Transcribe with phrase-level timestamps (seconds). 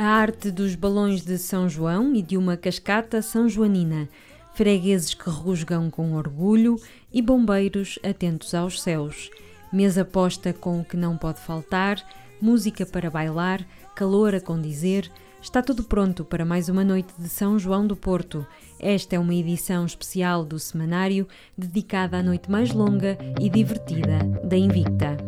[0.00, 4.08] a arte dos balões de São João e de uma cascata são joanina,
[4.54, 6.80] fregueses que rusgam com orgulho
[7.12, 9.28] e bombeiros atentos aos céus.
[9.70, 12.02] Mesa posta com o que não pode faltar,
[12.40, 13.62] música para bailar,
[13.94, 15.12] calor a condizer,
[15.42, 18.46] está tudo pronto para mais uma noite de São João do Porto.
[18.78, 24.56] Esta é uma edição especial do semanário dedicada à noite mais longa e divertida da
[24.56, 25.18] Invicta.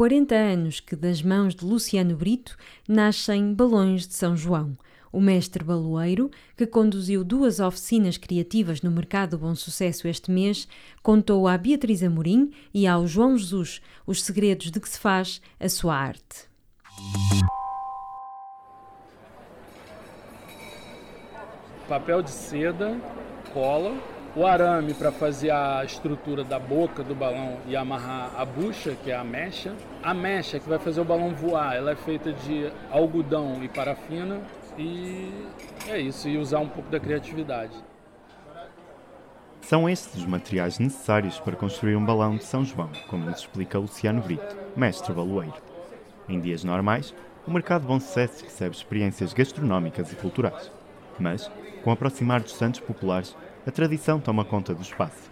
[0.00, 2.56] 40 anos que das mãos de Luciano Brito
[2.88, 4.74] nascem Balões de São João.
[5.12, 10.66] O mestre baloeiro, que conduziu duas oficinas criativas no Mercado Bom Sucesso este mês,
[11.02, 15.68] contou à Beatriz Amorim e ao João Jesus os segredos de que se faz a
[15.68, 16.48] sua arte.
[21.86, 22.98] Papel de seda,
[23.52, 23.94] cola,
[24.36, 29.10] o arame para fazer a estrutura da boca do balão e amarrar a bucha, que
[29.10, 29.74] é a mecha.
[30.02, 34.40] A mecha que vai fazer o balão voar, ela é feita de algodão e parafina
[34.78, 35.32] e
[35.88, 37.72] é isso, e usar um pouco da criatividade.
[39.62, 43.78] São estes os materiais necessários para construir um balão de São João, como nos explica
[43.78, 45.54] Luciano Brito, mestre baloeiro.
[46.28, 47.14] Em dias normais,
[47.46, 50.70] o mercado Bom Sucesso recebe experiências gastronómicas e culturais.
[51.18, 51.50] Mas,
[51.82, 53.36] com o aproximar dos santos populares,
[53.66, 55.30] a tradição toma conta do espaço.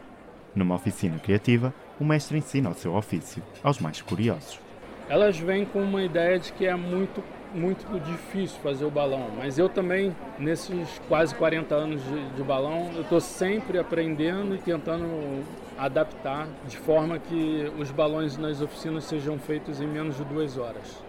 [0.55, 4.61] Numa oficina criativa, o mestre ensina o seu ofício aos mais curiosos.
[5.09, 7.23] Elas vêm com uma ideia de que é muito
[7.55, 12.91] muito difícil fazer o balão, mas eu também, nesses quase 40 anos de, de balão,
[12.95, 15.43] eu estou sempre aprendendo e tentando
[15.79, 21.03] adaptar de forma que os balões nas oficinas sejam feitos em menos de duas horas.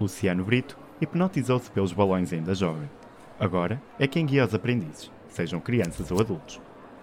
[0.00, 2.90] Luciano Brito hipnotizou-se pelos balões ainda jovem.
[3.38, 6.60] Agora é quem guia os aprendizes sejam crianças ou adultos.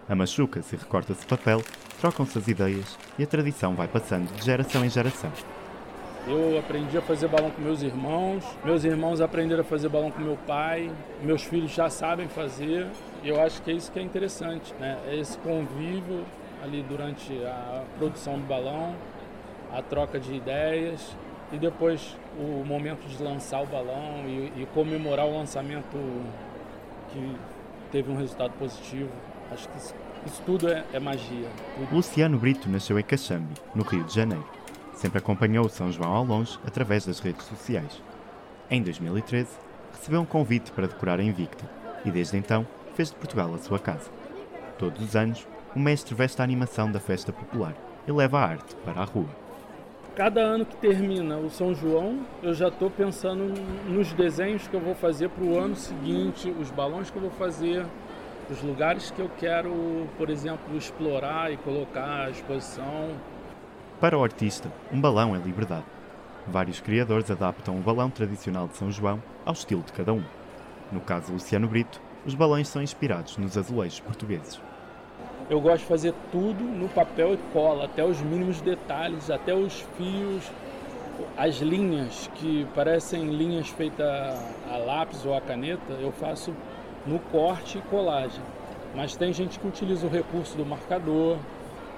[0.07, 1.61] Amachuca-se e recorta-se papel,
[1.99, 5.31] trocam-se as ideias e a tradição vai passando de geração em geração.
[6.27, 10.21] Eu aprendi a fazer balão com meus irmãos, meus irmãos aprenderam a fazer balão com
[10.21, 10.91] meu pai,
[11.23, 12.87] meus filhos já sabem fazer,
[13.23, 14.97] eu acho que é isso que é interessante, né?
[15.07, 16.25] É esse convívio
[16.61, 18.93] ali durante a produção do balão,
[19.73, 21.15] a troca de ideias
[21.51, 25.97] e depois o momento de lançar o balão e, e comemorar o lançamento
[27.11, 27.35] que
[27.87, 29.09] teve um resultado positivo.
[29.51, 31.47] Acho que isso, tudo é, é magia.
[31.75, 31.95] Tudo.
[31.95, 34.45] Luciano Brito nasceu em Caxambi, no Rio de Janeiro.
[34.93, 38.01] Sempre acompanhou São João ao longe através das redes sociais.
[38.69, 39.49] Em 2013,
[39.93, 41.69] recebeu um convite para decorar a Invicta
[42.03, 44.09] e desde então fez de Portugal a sua casa.
[44.77, 47.75] Todos os anos, o mestre veste a animação da festa popular
[48.07, 49.46] e leva a arte para a rua
[50.17, 53.53] cada ano que termina o São João, eu já estou pensando
[53.87, 57.29] nos desenhos que eu vou fazer para o ano seguinte, os balões que eu vou
[57.29, 57.85] fazer,
[58.49, 63.11] os lugares que eu quero, por exemplo, explorar e colocar à exposição.
[64.01, 65.85] Para o artista, um balão é liberdade.
[66.47, 70.23] Vários criadores adaptam o balão tradicional de São João ao estilo de cada um.
[70.91, 74.59] No caso Luciano Brito, os balões são inspirados nos azulejos portugueses
[75.49, 79.85] eu gosto de fazer tudo no papel e cola, até os mínimos detalhes, até os
[79.97, 80.51] fios,
[81.37, 84.05] as linhas que parecem linhas feitas
[84.69, 86.53] a lápis ou a caneta, eu faço
[87.05, 88.41] no corte e colagem.
[88.93, 91.37] Mas tem gente que utiliza o recurso do marcador,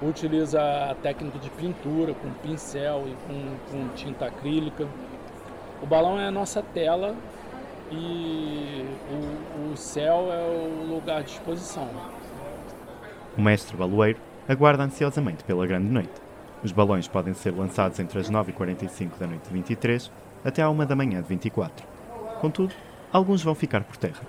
[0.00, 4.86] utiliza a técnica de pintura com pincel e com, com tinta acrílica.
[5.82, 7.16] O balão é a nossa tela
[7.90, 11.88] e o, o céu é o lugar de exposição.
[13.38, 14.18] O mestre baloeiro
[14.48, 16.10] aguarda ansiosamente pela grande noite.
[16.62, 20.10] Os balões podem ser lançados entre as 9h45 da noite de 23
[20.44, 21.86] até à 1 da manhã de 24.
[22.40, 22.74] Contudo,
[23.12, 24.20] alguns vão ficar por terra.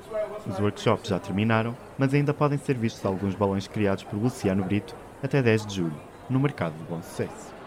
[0.45, 4.95] Os workshops já terminaram, mas ainda podem ser vistos alguns balões criados por Luciano Brito
[5.21, 5.97] até 10 de julho,
[6.29, 7.60] no mercado de bom sucesso.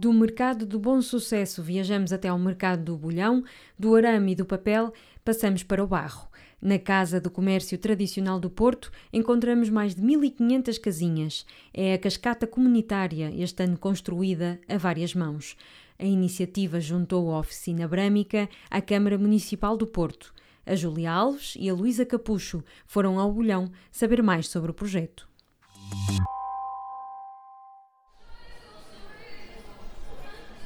[0.00, 3.44] Do mercado do bom sucesso viajamos até ao mercado do bolhão,
[3.78, 6.26] do arame e do papel, passamos para o barro.
[6.58, 11.44] Na Casa do Comércio Tradicional do Porto encontramos mais de 1500 casinhas.
[11.74, 15.54] É a cascata comunitária, este ano construída a várias mãos.
[15.98, 20.32] A iniciativa juntou a Oficina Brâmica à Câmara Municipal do Porto.
[20.64, 25.28] A Júlia Alves e a Luísa Capucho foram ao bolhão saber mais sobre o projeto.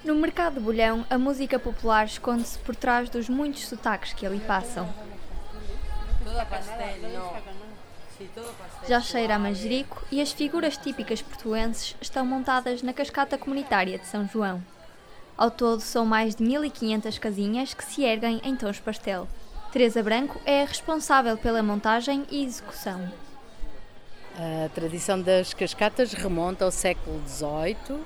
[0.05, 4.39] No mercado de bolhão, a música popular esconde-se por trás dos muitos sotaques que ali
[4.39, 4.87] passam.
[8.87, 14.07] Já cheira a manjerico e as figuras típicas portuenses estão montadas na cascata comunitária de
[14.07, 14.63] São João.
[15.39, 19.27] Ao todo, são mais de 1500 casinhas que se erguem em tons pastel.
[19.73, 23.11] Teresa Branco é a responsável pela montagem e execução.
[24.37, 28.05] A tradição das cascatas remonta ao século XVIII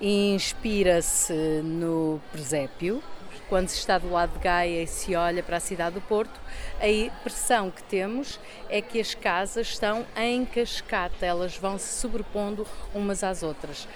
[0.00, 3.02] inspira-se no presépio.
[3.48, 6.40] Quando se está do lado de Gaia e se olha para a cidade do Porto,
[6.80, 8.38] a impressão que temos
[8.68, 13.88] é que as casas estão em cascata, elas vão se sobrepondo umas às outras.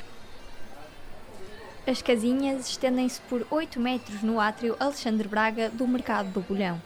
[1.86, 6.82] As casinhas estendem-se por 8 metros no átrio Alexandre Braga do Mercado do Bolhão.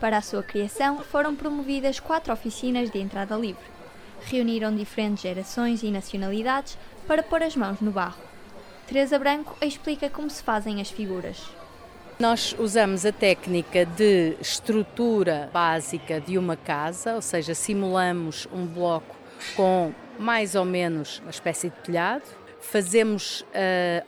[0.00, 3.64] Para a sua criação foram promovidas quatro oficinas de entrada livre.
[4.22, 8.27] Reuniram diferentes gerações e nacionalidades para pôr as mãos no barro.
[8.88, 11.44] Teresa Branco explica como se fazem as figuras.
[12.18, 19.14] Nós usamos a técnica de estrutura básica de uma casa, ou seja, simulamos um bloco
[19.54, 22.24] com mais ou menos uma espécie de telhado,
[22.60, 23.46] Fazemos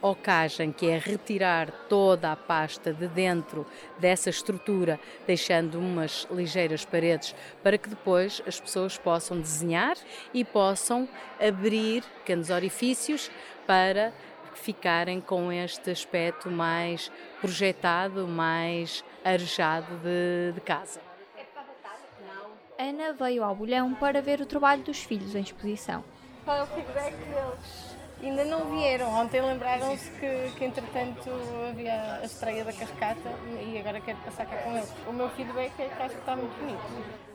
[0.03, 3.65] a ocagem, que é retirar toda a pasta de dentro
[3.99, 9.97] dessa estrutura, deixando umas ligeiras paredes para que depois as pessoas possam desenhar
[10.35, 11.09] e possam
[11.41, 13.31] abrir pequenos orifícios
[13.67, 14.13] para
[14.59, 17.11] ficarem com este aspecto mais
[17.41, 21.01] projetado, mais arejado de, de casa.
[22.79, 26.03] Ana veio ao Bolhão para ver o trabalho dos filhos em exposição.
[26.45, 27.97] Qual é o feedback deles?
[28.23, 29.09] Ainda não vieram.
[29.11, 31.31] Ontem lembraram-se que, que, entretanto,
[31.69, 33.31] havia a estreia da cascata
[33.67, 34.91] e agora quero passar cá com eles.
[35.07, 36.81] O meu feedback é que acho que está muito bonito.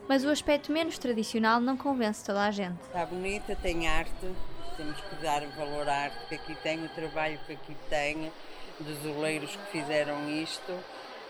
[0.07, 2.81] Mas o aspecto menos tradicional não convence toda a gente.
[2.81, 4.31] Está bonita, tem arte,
[4.77, 8.31] temos que dar valor à arte que aqui tem, o trabalho que aqui tem,
[8.79, 10.73] dos oleiros que fizeram isto,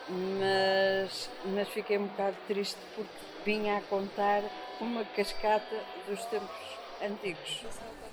[0.09, 3.09] mas, mas fiquei um bocado triste porque
[3.45, 4.41] vinha a contar
[4.81, 5.75] uma cascata
[6.07, 6.49] dos tempos
[7.01, 7.63] antigos.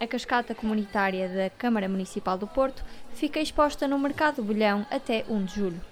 [0.01, 5.45] A cascata comunitária da Câmara Municipal do Porto fica exposta no Mercado Bolhão até 1
[5.45, 5.92] de julho.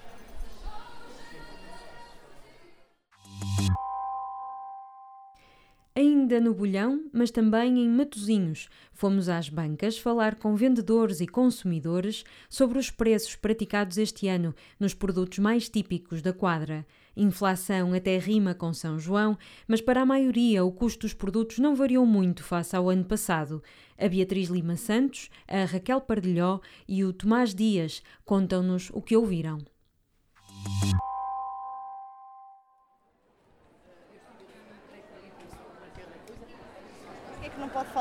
[5.93, 12.23] Ainda no Bolhão, mas também em Matozinhos, fomos às bancas falar com vendedores e consumidores
[12.49, 16.85] sobre os preços praticados este ano nos produtos mais típicos da quadra.
[17.15, 21.75] Inflação até rima com São João, mas para a maioria o custo dos produtos não
[21.75, 23.61] variou muito face ao ano passado.
[23.97, 29.57] A Beatriz Lima Santos, a Raquel Pardilhó e o Tomás Dias contam-nos o que ouviram.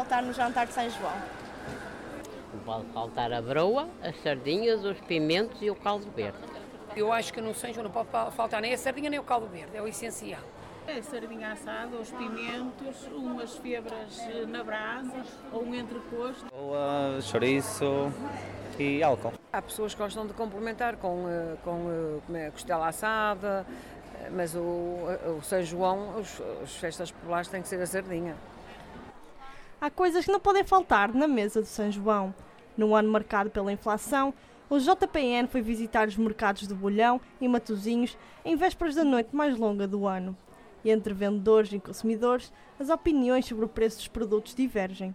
[0.00, 1.12] Faltar no jantar de São João?
[2.54, 6.38] Não pode faltar a broa, as sardinhas, os pimentos e o caldo verde.
[6.96, 9.46] Eu acho que no São João não pode faltar nem a sardinha nem o caldo
[9.46, 10.40] verde, é o essencial.
[10.86, 16.46] É a sardinha assada, os pimentos, umas febras eh, na brasa, ou um entrecosto.
[16.50, 18.10] Ou uh, chouriço
[18.78, 19.34] e álcool.
[19.52, 23.66] Há pessoas que gostam de complementar com, eh, com eh, é, costela assada,
[24.32, 24.60] mas o,
[25.38, 28.34] o São João, os, as festas populares têm que ser a sardinha.
[29.80, 32.34] Há coisas que não podem faltar na mesa do São João.
[32.76, 34.34] No ano marcado pela inflação,
[34.68, 39.56] o JPN foi visitar os mercados do Bolhão e Matozinhos em vésperas da noite mais
[39.56, 40.36] longa do ano.
[40.84, 45.14] E entre vendedores e consumidores, as opiniões sobre o preço dos produtos divergem.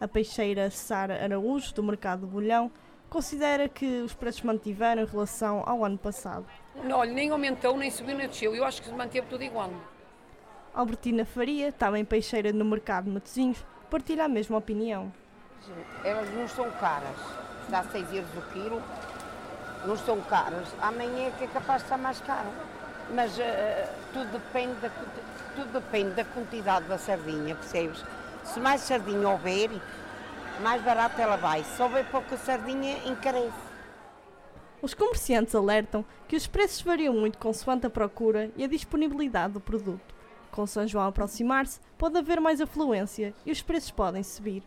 [0.00, 2.72] A peixeira Sara Araújo, do mercado do Bolhão,
[3.10, 6.46] considera que os preços mantiveram em relação ao ano passado.
[6.90, 8.54] Olha, nem aumentou, nem subiu, nem desceu.
[8.54, 9.70] Eu acho que se manteve tudo igual.
[10.72, 15.12] Albertina Faria, também peixeira no mercado de Matosinhos, partilha a mesma opinião.
[16.04, 17.16] Elas não são caras
[17.68, 18.82] dá 6 euros o quilo,
[19.84, 20.68] não são caros.
[20.80, 22.48] Amanhã é que é capaz de estar mais caro.
[23.14, 23.42] Mas uh,
[24.12, 24.90] tudo, depende da,
[25.56, 28.04] tudo depende da quantidade da sardinha, percebes?
[28.44, 29.70] Se mais sardinha houver,
[30.62, 31.64] mais barato ela vai.
[31.64, 33.68] Se houver pouca sardinha, encarece.
[34.80, 39.60] Os comerciantes alertam que os preços variam muito consoante a procura e a disponibilidade do
[39.60, 40.14] produto.
[40.50, 44.62] Com São João aproximar-se, pode haver mais afluência e os preços podem subir.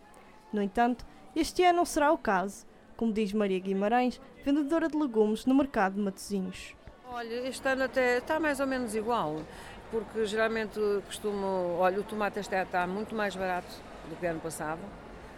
[0.54, 2.66] No entanto, este ano não será o caso,
[2.98, 6.76] como diz Maria Guimarães, vendedora de legumes no mercado de Matosinhos.
[7.12, 9.42] Olha, este ano até está mais ou menos igual,
[9.90, 11.78] porque geralmente costumo.
[11.80, 13.74] Olha, o tomate este ano está muito mais barato
[14.10, 14.80] do que ano passado,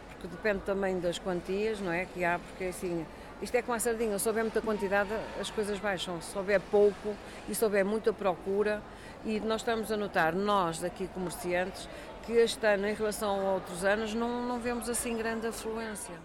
[0.09, 2.05] porque depende também das quantias, não é?
[2.05, 3.05] Que há, porque assim.
[3.41, 5.09] Isto é com a sardinha, se houver muita quantidade,
[5.39, 6.21] as coisas baixam.
[6.21, 7.13] Se houver pouco
[7.49, 8.81] e se houver muita procura,
[9.25, 11.87] e nós estamos a notar, nós aqui comerciantes,
[12.25, 16.15] que este ano, em relação a outros anos, não, não vemos assim grande afluência.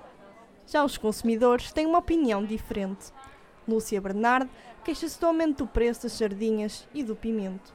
[0.67, 3.13] Já os consumidores têm uma opinião diferente.
[3.67, 4.51] Lúcia Bernardo
[4.85, 7.75] queixa-se do aumento do preço das sardinhas e do pimento.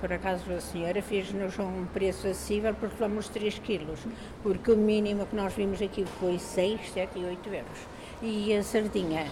[0.00, 4.00] Por acaso a senhora fez-nos um preço acessível porque vamos 3 quilos,
[4.42, 7.78] porque o mínimo que nós vimos aqui foi 6, 7 e 8 euros.
[8.22, 9.26] E a sardinha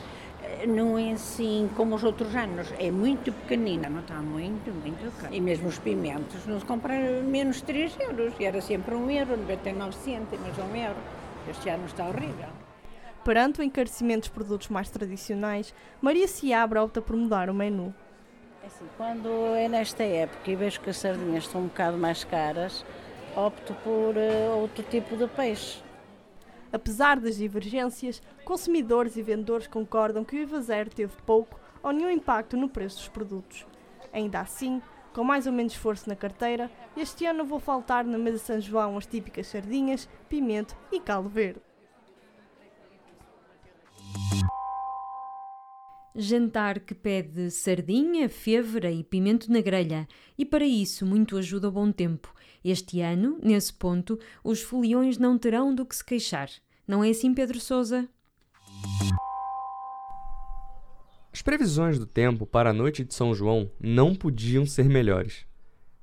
[0.67, 5.35] não é assim como os outros anos, é muito pequenina, não está muito, muito caro.
[5.35, 9.37] E mesmo os pimentos, não se compra menos 3 euros, e era sempre 1 euro,
[9.37, 10.99] 99 cêntimos, 1 euro.
[11.49, 12.49] Este ano está horrível.
[13.25, 17.95] Perante o encarecimento dos produtos mais tradicionais, Maria Seabra opta por mudar o menu.
[18.63, 22.25] É assim, quando é nesta época e vejo que as sardinhas estão um bocado mais
[22.25, 22.85] caras,
[23.37, 25.84] opto por uh, outro tipo de peixe.
[26.75, 32.11] Apesar das divergências, consumidores e vendedores concordam que o IVA zero teve pouco ou nenhum
[32.11, 33.65] impacto no preço dos produtos.
[34.13, 34.83] Ainda assim,
[35.15, 38.61] com mais ou menos esforço na carteira, este ano vou faltar na mesa de São
[38.61, 41.61] João as típicas sardinhas, pimento e caldo verde.
[46.17, 50.07] Jantar que pede sardinha, fevra e pimento na grelha,
[50.39, 52.33] e para isso muito ajuda o bom tempo.
[52.65, 56.49] Este ano, nesse ponto, os foliões não terão do que se queixar.
[56.87, 58.09] Não é assim, Pedro Sousa?
[61.33, 65.45] As previsões do tempo para a noite de São João não podiam ser melhores.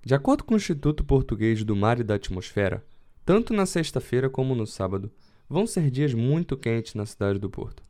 [0.03, 2.85] De acordo com o Instituto Português do Mar e da Atmosfera,
[3.25, 5.09] tanto na sexta-feira como no sábado
[5.47, 7.81] vão ser dias muito quentes na cidade do Porto.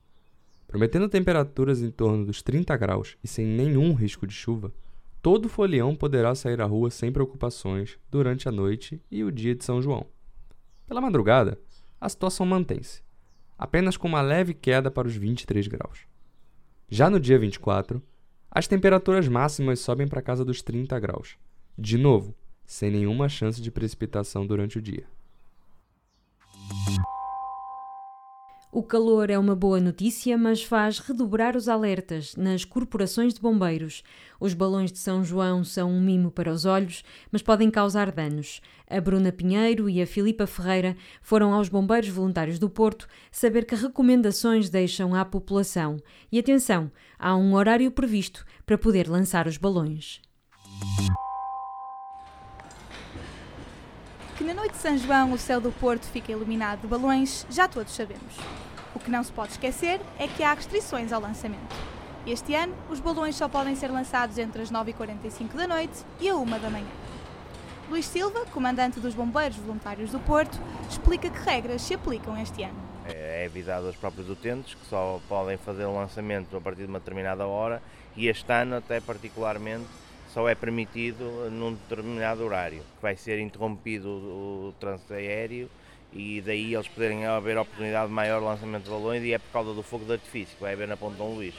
[0.71, 4.73] Prometendo temperaturas em torno dos 30 graus e sem nenhum risco de chuva,
[5.21, 9.65] todo folião poderá sair à rua sem preocupações durante a noite e o dia de
[9.65, 10.05] São João.
[10.87, 11.59] Pela madrugada,
[11.99, 13.03] a situação mantém-se,
[13.57, 16.07] apenas com uma leve queda para os 23 graus.
[16.87, 18.01] Já no dia 24,
[18.49, 21.35] as temperaturas máximas sobem para casa dos 30 graus,
[21.77, 22.33] de novo,
[22.65, 25.05] sem nenhuma chance de precipitação durante o dia.
[28.73, 34.01] O calor é uma boa notícia, mas faz redobrar os alertas nas corporações de bombeiros.
[34.39, 38.61] Os balões de São João são um mimo para os olhos, mas podem causar danos.
[38.89, 43.75] A Bruna Pinheiro e a Filipa Ferreira foram aos bombeiros voluntários do Porto saber que
[43.75, 45.97] recomendações deixam à população.
[46.31, 50.21] E atenção, há um horário previsto para poder lançar os balões.
[54.41, 57.67] Que na noite de São João o céu do Porto fica iluminado de balões, já
[57.67, 58.35] todos sabemos.
[58.95, 61.75] O que não se pode esquecer é que há restrições ao lançamento.
[62.25, 66.35] Este ano, os balões só podem ser lançados entre as 9h45 da noite e a
[66.35, 66.87] 1 da manhã.
[67.87, 72.81] Luís Silva, comandante dos Bombeiros Voluntários do Porto, explica que regras se aplicam este ano.
[73.05, 76.97] É avisado aos próprios utentes que só podem fazer o lançamento a partir de uma
[76.97, 77.79] determinada hora
[78.17, 79.85] e este ano, até particularmente,
[80.33, 85.69] só é permitido num determinado horário, que vai ser interrompido o trânsito aéreo
[86.13, 89.73] e daí eles poderem haver oportunidade de maior lançamento de balões e é por causa
[89.73, 91.55] do fogo de artifício que vai haver na Ponte Dom Luís.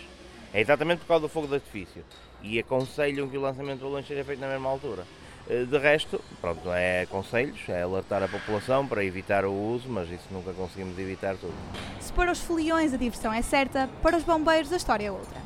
[0.53, 2.05] É exatamente por causa do fogo de artifício
[2.43, 5.05] e aconselham que o lançamento de balões seja feito na mesma altura.
[5.49, 10.11] Eh, de resto, pronto, é conselhos, é alertar a população para evitar o uso, mas
[10.11, 11.55] isso nunca conseguimos evitar tudo.
[12.01, 15.41] Se para os foliões a diversão é certa, para os bombeiros a história é outra.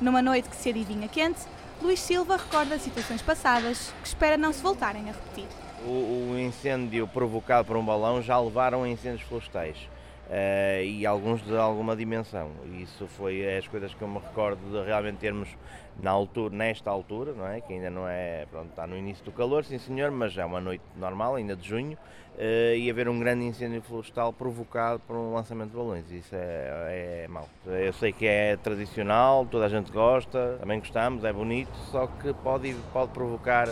[0.00, 1.40] Numa noite que se adivinha quente,
[1.82, 5.46] Luís Silva recorda situações passadas que espera não se voltarem a repetir.
[5.84, 9.76] O, o incêndio provocado por um balão já levaram a incêndios florestais.
[10.30, 12.52] Uh, e alguns de alguma dimensão.
[12.80, 15.48] Isso foi as coisas que eu me recordo de realmente termos
[16.00, 17.60] na altura, nesta altura, não é?
[17.60, 20.60] Que ainda não é, pronto, está no início do calor, sim senhor, mas é uma
[20.60, 21.98] noite normal, ainda de junho,
[22.36, 26.08] uh, e haver um grande incêndio florestal provocado por um lançamento de balões.
[26.12, 27.48] Isso é, é mau.
[27.66, 32.32] Eu sei que é tradicional, toda a gente gosta, também gostamos, é bonito, só que
[32.34, 33.68] pode, pode provocar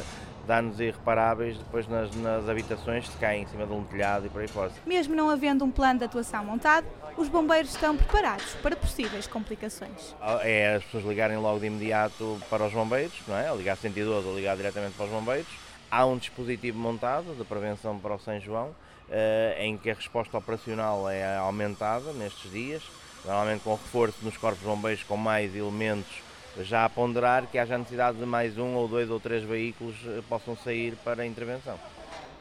[0.48, 4.40] danos irreparáveis depois nas, nas habitações se caem em cima de um telhado e por
[4.40, 4.72] aí fora.
[4.86, 6.86] Mesmo não havendo um plano de atuação montado,
[7.18, 10.16] os bombeiros estão preparados para possíveis complicações.
[10.20, 13.54] Ah, é as pessoas ligarem logo de imediato para os bombeiros, não é?
[13.54, 15.48] Ligar 112 ou ligar diretamente para os bombeiros.
[15.90, 18.74] Há um dispositivo montado de prevenção para o São João,
[19.10, 22.82] eh, em que a resposta operacional é aumentada nestes dias,
[23.22, 26.27] normalmente com reforço nos corpos bombeiros com mais elementos
[26.60, 30.22] já a ponderar que haja necessidade de mais um ou dois ou três veículos eh,
[30.28, 31.78] possam sair para a intervenção.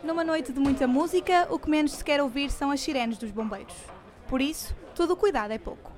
[0.03, 3.31] Numa noite de muita música, o que menos se quer ouvir são as sirenes dos
[3.31, 3.73] bombeiros.
[4.27, 5.91] Por isso, todo o cuidado é pouco.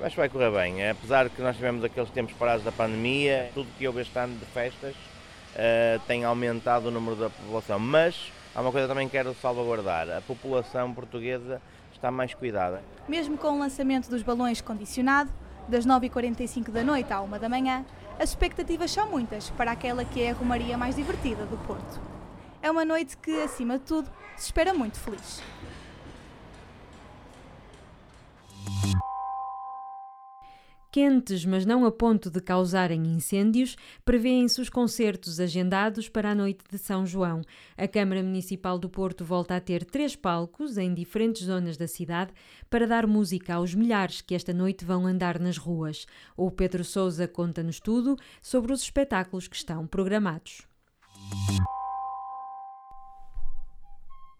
[0.00, 0.88] Acho que vai correr bem.
[0.88, 4.36] Apesar de que nós tivemos aqueles tempos parados da pandemia, tudo que houve este ano
[4.38, 7.78] de festas uh, tem aumentado o número da população.
[7.78, 11.60] Mas há uma coisa que também quero salvaguardar: a população portuguesa
[11.92, 12.82] está mais cuidada.
[13.08, 15.30] Mesmo com o lançamento dos balões condicionado,
[15.68, 17.84] das 9h45 da noite à 1 da manhã,
[18.18, 22.00] as expectativas são muitas para aquela que é a romaria mais divertida do Porto.
[22.62, 25.42] É uma noite que, acima de tudo, se espera muito feliz.
[30.90, 36.64] Quentes, mas não a ponto de causarem incêndios, prevêem-se os concertos agendados para a noite
[36.70, 37.42] de São João.
[37.76, 42.32] A Câmara Municipal do Porto volta a ter três palcos em diferentes zonas da cidade
[42.68, 46.06] para dar música aos milhares que esta noite vão andar nas ruas.
[46.36, 50.62] O Pedro Sousa conta-nos tudo sobre os espetáculos que estão programados.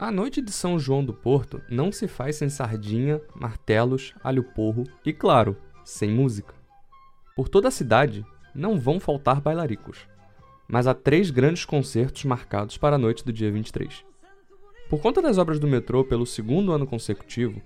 [0.01, 4.83] A noite de São João do Porto não se faz sem sardinha, martelos, alho porro
[5.05, 5.55] e, claro,
[5.91, 6.53] sem música.
[7.35, 10.07] Por toda a cidade não vão faltar bailaricos,
[10.67, 14.03] mas há três grandes concertos marcados para a noite do dia 23.
[14.89, 17.61] Por conta das obras do metrô pelo segundo ano consecutivo,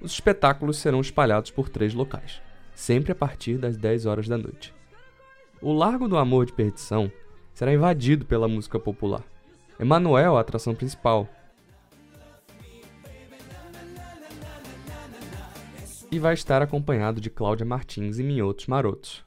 [0.00, 2.40] os espetáculos serão espalhados por três locais,
[2.74, 4.74] sempre a partir das 10 horas da noite.
[5.60, 7.10] O Largo do Amor de Perdição
[7.54, 9.24] será invadido pela música popular.
[9.78, 11.28] Emanuel, a atração principal,
[16.10, 19.24] e vai estar acompanhado de Cláudia Martins e Minhotos Marotos.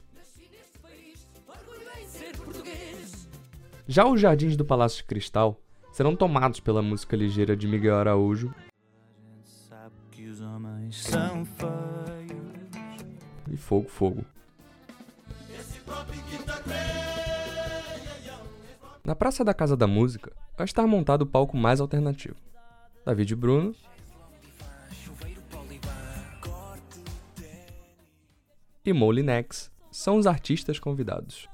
[3.86, 5.60] Já os jardins do Palácio de Cristal
[5.92, 8.54] serão tomados pela música ligeira de Miguel Araújo
[13.50, 14.24] e Fogo Fogo.
[19.04, 22.36] Na Praça da Casa da Música vai estar montado o palco mais alternativo.
[23.04, 23.74] David Bruno
[28.84, 31.48] e Molinex são os artistas convidados.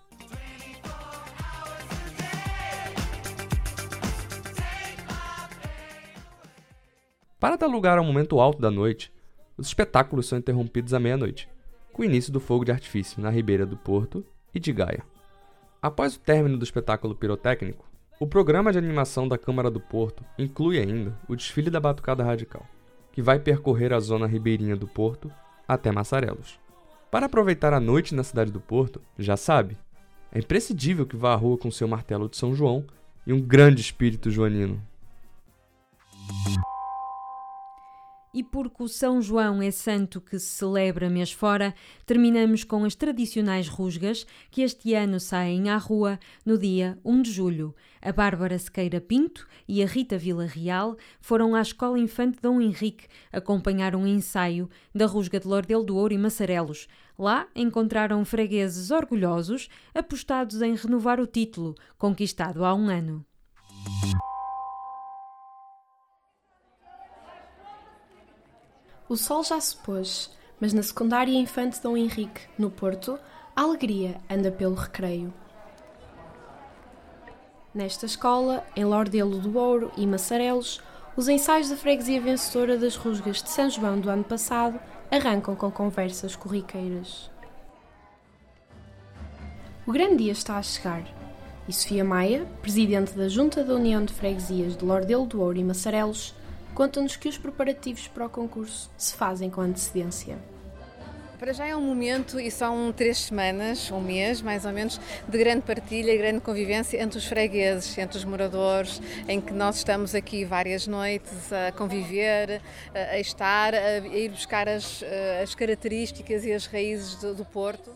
[7.39, 9.13] Para dar lugar ao momento alto da noite,
[9.57, 11.49] os espetáculos são interrompidos à meia-noite,
[11.93, 15.03] com o início do fogo de artifício na Ribeira do Porto e de Gaia.
[15.81, 20.79] Após o término do espetáculo pirotécnico, o programa de animação da Câmara do Porto inclui
[20.79, 22.67] ainda o desfile da Batucada Radical,
[23.13, 25.33] que vai percorrer a zona ribeirinha do Porto
[25.67, 26.61] até Massarelos.
[27.11, 29.76] Para aproveitar a noite na cidade do Porto, já sabe,
[30.31, 32.85] é imprescindível que vá à rua com seu martelo de São João
[33.26, 34.81] e um grande espírito joanino.
[38.32, 41.75] E porque o São João é santo que se celebra mês fora,
[42.06, 46.16] terminamos com as tradicionais rusgas que este ano saem à rua
[46.47, 47.75] no dia 1 de julho.
[48.00, 53.08] A Bárbara Sequeira Pinto e a Rita Vila Real foram à Escola Infante Dom Henrique
[53.32, 56.86] acompanhar um ensaio da rusga de Lordelo do Ouro e Massarelos.
[57.19, 63.26] Lá encontraram fregueses orgulhosos apostados em renovar o título, conquistado há um ano.
[69.11, 73.19] O sol já se pôs, mas na secundária Infante Dom Henrique, no Porto,
[73.57, 75.35] a alegria anda pelo recreio.
[77.75, 80.81] Nesta escola, em Lordelo do Ouro e Massarelos,
[81.17, 84.79] os ensaios da freguesia vencedora das rusgas de São João do ano passado
[85.11, 87.29] arrancam com conversas corriqueiras.
[89.85, 91.03] O grande dia está a chegar
[91.67, 95.65] e Sofia Maia, presidente da Junta da União de Freguesias de Lordelo do Ouro e
[95.65, 96.33] Massarelos,
[96.75, 100.39] conta-nos que os preparativos para o concurso se fazem com antecedência.
[101.41, 105.39] Para já é um momento e são três semanas, um mês mais ou menos, de
[105.39, 110.15] grande partilha e grande convivência entre os fregueses, entre os moradores, em que nós estamos
[110.15, 112.61] aqui várias noites a conviver,
[112.95, 115.02] a estar, a ir buscar as,
[115.43, 117.91] as características e as raízes do, do Porto.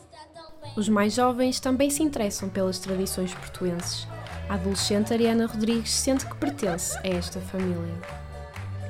[0.75, 4.09] Os mais jovens também se interessam pelas tradições portuenses.
[4.49, 8.24] A adolescente Ariana Rodrigues sente que pertence a esta família.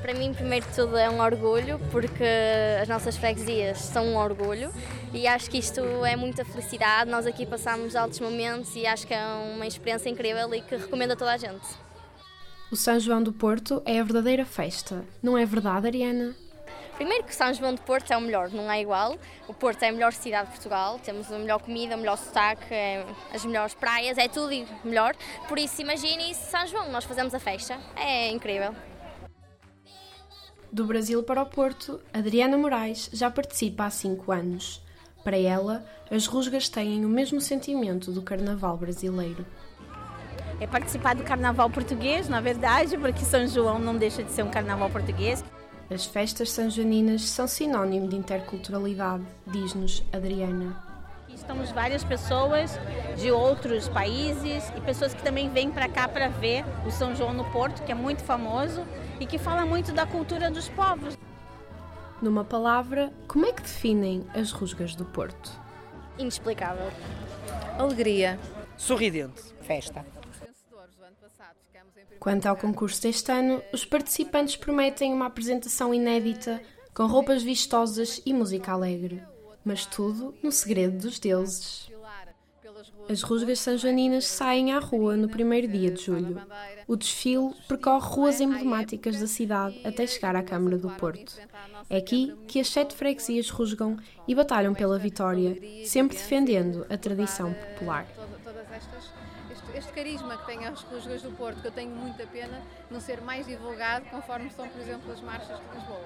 [0.05, 2.23] Para mim, primeiro de tudo, é um orgulho, porque
[2.79, 4.71] as nossas freguesias são um orgulho
[5.11, 7.09] e acho que isto é muita felicidade.
[7.09, 11.13] Nós aqui passamos altos momentos e acho que é uma experiência incrível e que recomendo
[11.13, 11.65] a toda a gente.
[12.71, 16.35] O São João do Porto é a verdadeira festa, não é verdade, Ariana?
[16.97, 19.17] Primeiro que São João do Porto é o melhor, não é igual.
[19.47, 22.71] O Porto é a melhor cidade de Portugal, temos a melhor comida, o melhor sotaque,
[22.71, 24.51] é as melhores praias, é tudo
[24.83, 25.15] melhor.
[25.47, 28.75] Por isso, imagine São João, nós fazemos a festa, é incrível.
[30.75, 34.83] Do Brasil para o Porto, Adriana Moraes já participa há 5 anos.
[35.23, 39.45] Para ela, as rusgas têm o mesmo sentimento do carnaval brasileiro.
[40.59, 44.49] É participar do carnaval português, na verdade, porque São João não deixa de ser um
[44.49, 45.45] carnaval português.
[45.89, 50.75] As festas sanjoaninas são sinónimo de interculturalidade, diz-nos Adriana.
[51.29, 52.77] Estamos várias pessoas
[53.15, 57.33] de outros países e pessoas que também vêm para cá para ver o São João
[57.33, 58.85] no Porto, que é muito famoso
[59.19, 61.17] e que fala muito da cultura dos povos.
[62.21, 65.51] Numa palavra, como é que definem as rusgas do Porto?
[66.17, 66.91] Inexplicável.
[67.77, 68.39] Alegria.
[68.77, 69.41] Sorridente.
[69.61, 70.05] Festa.
[72.19, 76.61] Quanto ao concurso deste ano, os participantes prometem uma apresentação inédita,
[76.93, 79.21] com roupas vistosas e música alegre.
[79.63, 81.91] Mas tudo no segredo dos deuses.
[83.07, 86.41] As rusgas sanjoaninas saem à rua no primeiro dia de julho.
[86.87, 91.39] O desfile percorre ruas emblemáticas da cidade até chegar à Câmara do Porto.
[91.89, 97.53] É aqui que as sete freguesias rusgam e batalham pela vitória, sempre defendendo a tradição
[97.53, 98.07] popular.
[99.75, 103.21] Este carisma que tem as rusgas do Porto, que eu tenho muita pena não ser
[103.21, 106.05] mais divulgado conforme são, por exemplo, as marchas de Lisboa.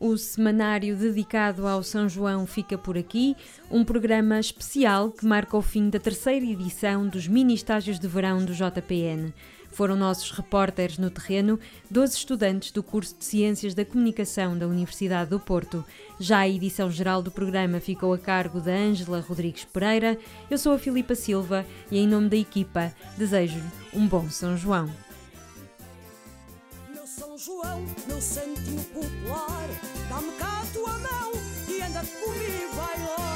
[0.00, 3.36] O semanário dedicado ao São João fica por aqui,
[3.70, 8.42] um programa especial que marca o fim da terceira edição dos mini estágios de verão
[8.42, 9.30] do JPN.
[9.70, 11.60] Foram nossos repórteres no terreno
[11.90, 15.84] 12 estudantes do curso de Ciências da Comunicação da Universidade do Porto.
[16.18, 20.18] Já a edição geral do programa ficou a cargo da Ângela Rodrigues Pereira.
[20.50, 24.88] Eu sou a Filipa Silva e, em nome da equipa, desejo-lhe um bom São João.
[27.20, 29.68] São João, meu santinho popular,
[30.08, 31.32] dá-me cá a tua mão
[31.68, 33.29] e anda comigo, vai lá.